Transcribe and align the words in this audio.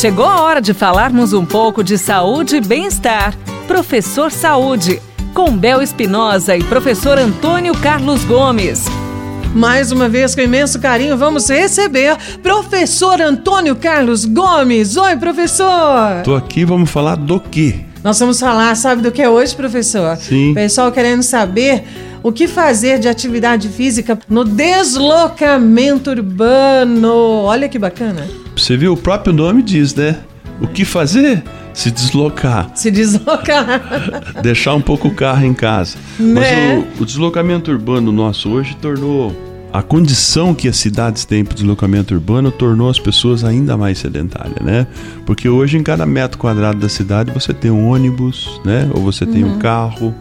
Chegou 0.00 0.24
a 0.24 0.40
hora 0.40 0.62
de 0.62 0.72
falarmos 0.72 1.34
um 1.34 1.44
pouco 1.44 1.84
de 1.84 1.98
saúde 1.98 2.56
e 2.56 2.60
bem-estar. 2.62 3.36
Professor 3.68 4.32
Saúde, 4.32 4.98
com 5.34 5.54
Bel 5.54 5.82
Espinosa 5.82 6.56
e 6.56 6.64
professor 6.64 7.18
Antônio 7.18 7.74
Carlos 7.74 8.24
Gomes. 8.24 8.86
Mais 9.54 9.92
uma 9.92 10.08
vez, 10.08 10.34
com 10.34 10.40
imenso 10.40 10.80
carinho, 10.80 11.18
vamos 11.18 11.50
receber 11.50 12.16
professor 12.42 13.20
Antônio 13.20 13.76
Carlos 13.76 14.24
Gomes. 14.24 14.96
Oi, 14.96 15.18
professor! 15.18 16.22
Tô 16.24 16.34
aqui, 16.34 16.64
vamos 16.64 16.88
falar 16.88 17.16
do 17.16 17.38
quê? 17.38 17.80
Nós 18.02 18.18
vamos 18.18 18.40
falar, 18.40 18.74
sabe 18.76 19.02
do 19.02 19.12
que 19.12 19.20
é 19.20 19.28
hoje, 19.28 19.54
professor? 19.54 20.16
Sim. 20.16 20.54
Pessoal 20.54 20.90
querendo 20.90 21.22
saber 21.22 21.84
o 22.22 22.32
que 22.32 22.48
fazer 22.48 22.98
de 22.98 23.06
atividade 23.06 23.68
física 23.68 24.18
no 24.30 24.46
deslocamento 24.46 26.08
urbano. 26.08 27.42
Olha 27.42 27.68
que 27.68 27.78
bacana. 27.78 28.26
Você 28.60 28.76
viu, 28.76 28.92
o 28.92 28.96
próprio 28.96 29.32
nome 29.32 29.62
diz, 29.62 29.94
né? 29.94 30.18
O 30.60 30.66
que 30.66 30.84
fazer? 30.84 31.42
Se 31.72 31.90
deslocar. 31.90 32.70
Se 32.74 32.90
deslocar. 32.90 33.80
Deixar 34.42 34.74
um 34.74 34.82
pouco 34.82 35.08
o 35.08 35.14
carro 35.14 35.46
em 35.46 35.54
casa. 35.54 35.96
Né? 36.18 36.34
Mas 36.34 36.98
o, 36.98 37.02
o 37.02 37.06
deslocamento 37.06 37.70
urbano 37.70 38.12
nosso 38.12 38.50
hoje 38.50 38.76
tornou 38.76 39.34
a 39.72 39.82
condição 39.82 40.54
que 40.54 40.68
as 40.68 40.76
cidades 40.76 41.24
têm 41.24 41.44
para 41.44 41.52
o 41.52 41.54
deslocamento 41.54 42.12
urbano 42.14 42.50
tornou 42.50 42.90
as 42.90 42.98
pessoas 42.98 43.44
ainda 43.44 43.76
mais 43.76 43.98
sedentárias, 43.98 44.60
né? 44.64 44.86
Porque 45.24 45.48
hoje 45.48 45.76
em 45.76 45.82
cada 45.82 46.04
metro 46.04 46.38
quadrado 46.38 46.80
da 46.80 46.88
cidade 46.88 47.30
você 47.32 47.54
tem 47.54 47.70
um 47.70 47.88
ônibus, 47.88 48.60
né? 48.64 48.90
Ou 48.92 49.02
você 49.02 49.24
tem 49.24 49.44
um 49.44 49.58
carro, 49.58 50.14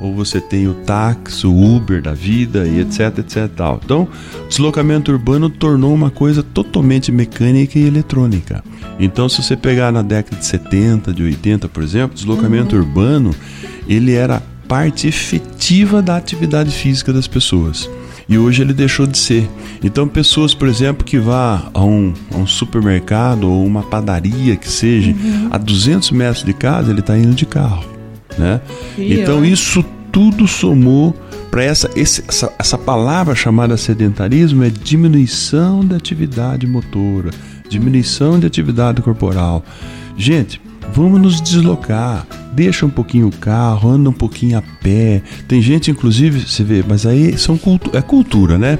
ou 0.00 0.14
você 0.14 0.40
tem 0.40 0.66
o 0.66 0.74
táxi, 0.74 1.46
o 1.46 1.76
Uber 1.76 2.02
da 2.02 2.12
vida 2.12 2.66
e 2.66 2.80
etc, 2.80 3.18
etc 3.18 3.48
tal. 3.54 3.80
Então, 3.84 4.08
deslocamento 4.48 5.12
urbano 5.12 5.48
tornou 5.48 5.94
uma 5.94 6.10
coisa 6.10 6.42
totalmente 6.42 7.12
mecânica 7.12 7.78
e 7.78 7.86
eletrônica. 7.86 8.62
Então, 8.98 9.28
se 9.28 9.42
você 9.42 9.56
pegar 9.56 9.92
na 9.92 10.02
década 10.02 10.36
de 10.36 10.46
70, 10.46 11.12
de 11.12 11.22
80, 11.22 11.68
por 11.68 11.82
exemplo, 11.82 12.12
o 12.12 12.14
deslocamento 12.14 12.74
urbano, 12.74 13.34
ele 13.88 14.12
era 14.12 14.42
parte 14.66 15.06
efetiva 15.06 16.02
da 16.02 16.16
atividade 16.16 16.70
física 16.70 17.12
das 17.12 17.28
pessoas. 17.28 17.88
E 18.28 18.36
hoje 18.36 18.62
ele 18.62 18.72
deixou 18.72 19.06
de 19.06 19.16
ser. 19.16 19.48
Então, 19.82 20.08
pessoas, 20.08 20.52
por 20.52 20.66
exemplo, 20.66 21.04
que 21.04 21.18
vá 21.18 21.70
a 21.72 21.84
um, 21.84 22.12
a 22.32 22.38
um 22.38 22.46
supermercado 22.46 23.48
ou 23.48 23.64
uma 23.64 23.82
padaria 23.82 24.56
que 24.56 24.68
seja 24.68 25.14
a 25.50 25.58
200 25.58 26.10
metros 26.10 26.44
de 26.44 26.52
casa, 26.52 26.90
ele 26.90 27.00
está 27.00 27.16
indo 27.16 27.34
de 27.34 27.46
carro, 27.46 27.84
né? 28.36 28.60
Então, 28.98 29.40
ó. 29.40 29.44
isso 29.44 29.84
tudo 30.10 30.48
somou 30.48 31.14
para 31.50 31.62
essa, 31.62 31.90
essa, 31.96 32.52
essa 32.58 32.76
palavra 32.76 33.34
chamada 33.34 33.76
sedentarismo 33.76 34.64
é 34.64 34.70
diminuição 34.70 35.84
da 35.84 35.96
atividade 35.96 36.66
motora, 36.66 37.30
diminuição 37.68 38.40
de 38.40 38.46
atividade 38.46 39.00
corporal. 39.02 39.64
Gente, 40.16 40.60
vamos 40.92 41.20
nos 41.20 41.40
deslocar. 41.40 42.26
Deixa 42.52 42.86
um 42.86 42.90
pouquinho 42.90 43.28
o 43.28 43.36
carro, 43.36 43.90
anda 43.90 44.08
um 44.08 44.14
pouquinho 44.14 44.58
a 44.58 44.62
pé. 44.62 45.22
Tem 45.46 45.60
gente, 45.60 45.90
inclusive, 45.90 46.40
você 46.40 46.64
vê, 46.64 46.82
mas 46.86 47.04
aí 47.04 47.36
são 47.36 47.58
cultu 47.58 47.90
é 47.94 48.00
cultura, 48.00 48.56
né? 48.56 48.78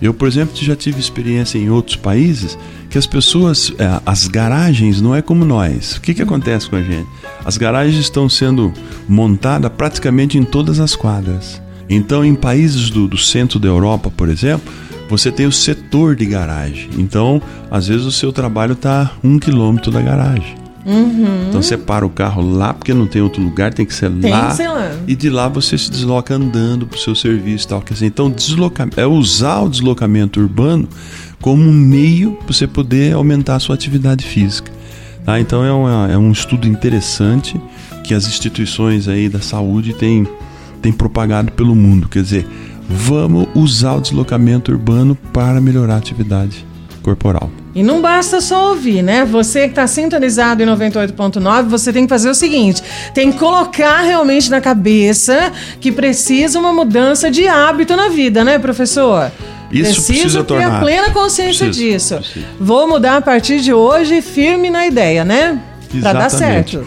Eu, 0.00 0.12
por 0.12 0.28
exemplo, 0.28 0.54
já 0.56 0.76
tive 0.76 1.00
experiência 1.00 1.58
em 1.58 1.70
outros 1.70 1.96
países 1.96 2.58
que 2.90 2.98
as 2.98 3.06
pessoas, 3.06 3.72
é, 3.78 4.00
as 4.04 4.28
garagens 4.28 5.00
não 5.00 5.14
é 5.14 5.22
como 5.22 5.44
nós. 5.44 5.96
O 5.96 6.00
que, 6.02 6.12
que 6.12 6.22
acontece 6.22 6.68
com 6.68 6.76
a 6.76 6.82
gente? 6.82 7.08
As 7.44 7.56
garagens 7.56 7.98
estão 7.98 8.28
sendo 8.28 8.72
montadas 9.08 9.72
praticamente 9.74 10.36
em 10.36 10.44
todas 10.44 10.78
as 10.78 10.94
quadras. 10.94 11.60
Então, 11.88 12.24
em 12.24 12.34
países 12.34 12.90
do, 12.90 13.06
do 13.06 13.16
centro 13.16 13.58
da 13.58 13.68
Europa, 13.68 14.10
por 14.14 14.28
exemplo, 14.28 14.72
você 15.08 15.30
tem 15.30 15.46
o 15.46 15.52
setor 15.52 16.16
de 16.16 16.26
garagem. 16.26 16.90
Então, 16.98 17.40
às 17.70 17.88
vezes 17.88 18.04
o 18.04 18.12
seu 18.12 18.32
trabalho 18.32 18.72
está 18.72 19.12
um 19.22 19.38
quilômetro 19.38 19.90
da 19.90 20.02
garagem. 20.02 20.65
Então 21.48 21.60
você 21.62 21.76
para 21.76 22.06
o 22.06 22.10
carro 22.10 22.42
lá, 22.48 22.72
porque 22.72 22.94
não 22.94 23.06
tem 23.06 23.20
outro 23.20 23.42
lugar, 23.42 23.74
tem 23.74 23.84
que 23.84 23.92
ser 23.92 24.10
Tem 24.10 24.30
lá. 24.30 24.48
que 24.50 24.54
ser 24.56 24.68
lá. 24.68 24.92
E 25.06 25.16
de 25.16 25.28
lá 25.28 25.48
você 25.48 25.76
se 25.76 25.90
desloca 25.90 26.34
andando 26.34 26.86
para 26.86 26.96
o 26.96 27.00
seu 27.00 27.14
serviço 27.14 27.64
e 27.66 27.68
tal. 27.68 27.82
Quer 27.82 27.94
dizer, 27.94 28.06
então 28.06 28.30
desloca, 28.30 28.88
é 28.96 29.06
usar 29.06 29.60
o 29.62 29.68
deslocamento 29.68 30.40
urbano 30.40 30.88
como 31.40 31.62
um 31.62 31.72
meio 31.72 32.32
para 32.44 32.52
você 32.54 32.66
poder 32.66 33.14
aumentar 33.14 33.56
a 33.56 33.60
sua 33.60 33.74
atividade 33.74 34.24
física. 34.24 34.70
Tá? 35.24 35.40
Então 35.40 35.64
é, 35.64 35.72
uma- 35.72 36.08
é 36.12 36.16
um 36.16 36.30
estudo 36.30 36.68
interessante 36.68 37.60
que 38.04 38.14
as 38.14 38.26
instituições 38.28 39.08
aí 39.08 39.28
da 39.28 39.40
saúde 39.40 39.92
têm, 39.92 40.26
têm 40.80 40.92
propagado 40.92 41.50
pelo 41.52 41.74
mundo. 41.74 42.08
Quer 42.08 42.22
dizer, 42.22 42.46
vamos 42.88 43.48
usar 43.56 43.94
o 43.96 44.00
deslocamento 44.00 44.70
urbano 44.70 45.16
para 45.32 45.60
melhorar 45.60 45.94
a 45.94 45.98
atividade 45.98 46.64
corporal. 47.06 47.48
E 47.72 47.82
não 47.82 48.00
basta 48.02 48.40
só 48.40 48.70
ouvir, 48.70 49.00
né? 49.02 49.24
Você 49.24 49.62
que 49.62 49.68
está 49.68 49.86
sintonizado 49.86 50.62
em 50.62 50.66
98.9, 50.66 51.68
você 51.68 51.92
tem 51.92 52.02
que 52.04 52.08
fazer 52.08 52.28
o 52.28 52.34
seguinte: 52.34 52.82
tem 53.14 53.30
que 53.30 53.38
colocar 53.38 54.00
realmente 54.02 54.50
na 54.50 54.60
cabeça 54.60 55.52
que 55.80 55.92
precisa 55.92 56.58
uma 56.58 56.72
mudança 56.72 57.30
de 57.30 57.46
hábito 57.46 57.94
na 57.94 58.08
vida, 58.08 58.42
né, 58.42 58.58
professor? 58.58 59.30
Isso 59.70 60.02
Preciso 60.02 60.06
precisa 60.06 60.44
ter 60.44 60.54
a 60.54 60.60
tornar. 60.62 60.80
plena 60.80 61.10
consciência 61.10 61.66
Precisa, 61.66 61.92
disso. 61.92 62.16
precisa. 62.16 62.46
Vou 62.58 62.88
mudar 62.88 63.16
a 63.16 63.20
partir 63.20 63.60
de 63.60 63.72
hoje, 63.72 64.20
firme 64.22 64.70
na 64.70 64.86
ideia, 64.86 65.24
né? 65.24 65.60
Pra 66.00 66.12
dar 66.12 66.28
certo. 66.30 66.86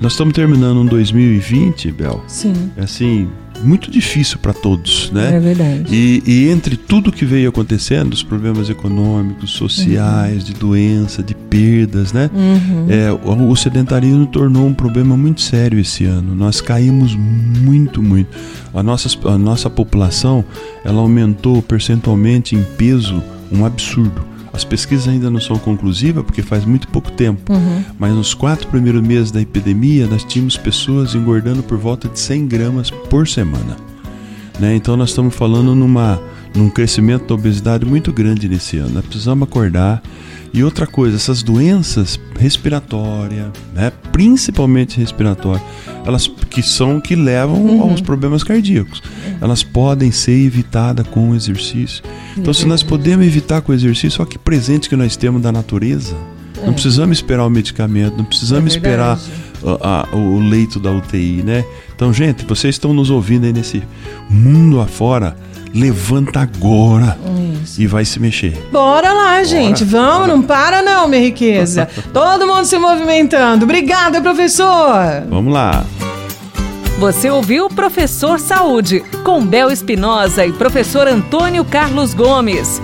Nós 0.00 0.12
estamos 0.12 0.32
terminando 0.32 0.78
um 0.78 0.86
2020, 0.86 1.92
Bel. 1.92 2.24
Sim. 2.26 2.70
É 2.76 2.84
assim, 2.84 3.28
muito 3.62 3.90
difícil 3.90 4.38
para 4.38 4.52
todos, 4.52 5.10
né? 5.10 5.36
É 5.36 5.40
verdade. 5.40 5.94
E, 5.94 6.22
e 6.26 6.48
entre 6.48 6.76
tudo 6.76 7.12
que 7.12 7.24
veio 7.24 7.48
acontecendo, 7.48 8.12
os 8.12 8.22
problemas 8.22 8.70
econômicos, 8.70 9.50
sociais, 9.52 10.44
de 10.44 10.52
doença, 10.54 11.22
de 11.22 11.34
perdas, 11.34 12.12
né? 12.12 12.30
Uhum. 12.34 12.86
É, 12.88 13.12
o, 13.12 13.50
o 13.50 13.56
sedentarismo 13.56 14.26
tornou 14.26 14.66
um 14.66 14.74
problema 14.74 15.16
muito 15.16 15.40
sério 15.40 15.78
esse 15.78 16.04
ano. 16.04 16.34
Nós 16.34 16.60
caímos 16.60 17.14
muito, 17.14 18.02
muito. 18.02 18.36
A 18.72 18.82
nossa, 18.82 19.08
a 19.28 19.38
nossa 19.38 19.68
população, 19.68 20.44
ela 20.84 21.00
aumentou 21.00 21.60
percentualmente 21.62 22.54
em 22.54 22.62
peso 22.62 23.22
um 23.52 23.64
absurdo. 23.64 24.29
As 24.52 24.64
pesquisas 24.64 25.08
ainda 25.08 25.30
não 25.30 25.40
são 25.40 25.58
conclusivas 25.58 26.24
porque 26.24 26.42
faz 26.42 26.64
muito 26.64 26.88
pouco 26.88 27.10
tempo. 27.12 27.52
Mas 27.98 28.12
nos 28.14 28.34
quatro 28.34 28.68
primeiros 28.68 29.02
meses 29.02 29.30
da 29.30 29.40
epidemia, 29.40 30.06
nós 30.06 30.24
tínhamos 30.24 30.56
pessoas 30.56 31.14
engordando 31.14 31.62
por 31.62 31.78
volta 31.78 32.08
de 32.08 32.18
100 32.18 32.46
gramas 32.46 32.90
por 32.90 33.28
semana. 33.28 33.76
Né? 34.58 34.74
Então 34.74 34.96
nós 34.96 35.10
estamos 35.10 35.34
falando 35.34 35.74
numa, 35.74 36.20
num 36.54 36.68
crescimento 36.70 37.26
da 37.26 37.34
obesidade 37.34 37.84
muito 37.84 38.12
grande 38.12 38.48
nesse 38.48 38.76
ano. 38.78 38.90
Nós 38.94 39.04
precisamos 39.06 39.46
acordar. 39.48 40.02
E 40.52 40.64
outra 40.64 40.84
coisa, 40.84 41.14
essas 41.14 41.44
doenças 41.44 42.18
respiratórias, 42.36 43.46
né? 43.72 43.92
principalmente 44.10 44.98
respiratórias, 44.98 45.62
elas 46.04 46.26
que 46.50 46.60
são 46.60 47.00
que 47.00 47.14
levam 47.14 47.80
aos 47.82 48.00
problemas 48.00 48.42
cardíacos. 48.42 49.00
Elas 49.40 49.62
podem 49.62 50.10
ser 50.10 50.32
evitadas 50.32 51.06
com 51.06 51.30
o 51.30 51.36
exercício. 51.36 52.02
Então, 52.36 52.52
se 52.52 52.66
nós 52.66 52.82
podemos 52.82 53.24
evitar 53.24 53.60
com 53.60 53.70
o 53.70 53.74
exercício, 53.74 54.20
olha 54.20 54.28
que 54.28 54.38
presente 54.38 54.88
que 54.88 54.96
nós 54.96 55.16
temos 55.16 55.40
da 55.40 55.52
natureza. 55.52 56.16
Não 56.66 56.72
precisamos 56.72 57.18
esperar 57.18 57.46
o 57.46 57.50
medicamento, 57.50 58.16
não 58.16 58.24
precisamos 58.24 58.72
É 58.74 58.76
esperar 58.76 59.18
a- 59.64 60.08
a- 60.12 60.16
o 60.16 60.40
leito 60.40 60.78
da 60.80 60.90
UTI, 60.90 61.42
né? 61.44 61.64
Então, 61.94 62.12
gente, 62.12 62.44
vocês 62.44 62.74
estão 62.74 62.92
nos 62.92 63.08
ouvindo 63.08 63.44
aí 63.46 63.52
nesse 63.52 63.82
mundo 64.28 64.80
afora, 64.80 65.36
levanta 65.74 66.40
agora 66.40 67.16
e 67.78 67.86
vai 67.86 68.04
se 68.04 68.18
mexer. 68.18 68.52
Bora 68.72 69.12
lá, 69.12 69.42
gente. 69.44 69.84
Vamos, 69.84 70.28
não 70.28 70.42
para 70.42 70.82
não, 70.82 71.08
minha 71.08 71.22
riqueza. 71.22 71.88
Todo 72.12 72.46
mundo 72.46 72.64
se 72.64 72.78
movimentando. 72.78 73.64
Obrigada, 73.64 74.20
professor. 74.20 75.24
Vamos 75.28 75.52
lá. 75.52 75.84
Você 76.98 77.30
ouviu 77.30 77.68
Professor 77.68 78.38
Saúde, 78.38 79.00
com 79.24 79.44
Bel 79.44 79.70
Espinosa 79.70 80.44
e 80.44 80.52
professor 80.52 81.06
Antônio 81.06 81.64
Carlos 81.64 82.12
Gomes. 82.12 82.80